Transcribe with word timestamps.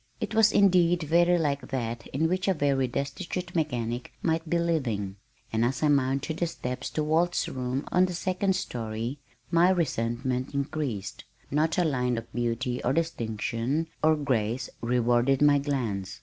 It 0.19 0.33
was 0.33 0.51
indeed 0.51 1.03
very 1.03 1.37
like 1.37 1.67
that 1.67 2.07
in 2.07 2.27
which 2.27 2.47
a 2.47 2.55
very 2.55 2.87
destitute 2.87 3.55
mechanic 3.55 4.11
might 4.23 4.49
be 4.49 4.57
living, 4.57 5.17
and 5.53 5.63
as 5.63 5.83
I 5.83 5.89
mounted 5.89 6.37
the 6.37 6.47
steps 6.47 6.89
to 6.89 7.03
Walt's 7.03 7.47
room 7.47 7.87
on 7.91 8.05
the 8.05 8.15
second 8.15 8.55
story 8.55 9.19
my 9.51 9.69
resentment 9.69 10.55
increased. 10.55 11.25
Not 11.51 11.77
a 11.77 11.83
line 11.83 12.17
of 12.17 12.33
beauty 12.33 12.83
or 12.83 12.93
distinction 12.93 13.89
or 14.03 14.15
grace 14.15 14.71
rewarded 14.81 15.39
my 15.39 15.59
glance. 15.59 16.19